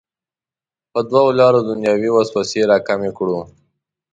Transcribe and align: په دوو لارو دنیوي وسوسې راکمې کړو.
په 0.91 0.99
دوو 1.09 1.37
لارو 1.39 1.59
دنیوي 1.69 2.09
وسوسې 2.13 2.61
راکمې 2.71 3.11
کړو. 3.17 3.39